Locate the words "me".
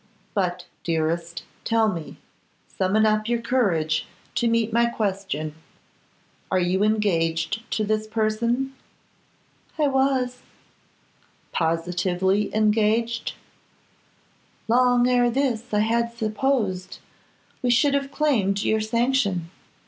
1.87-2.17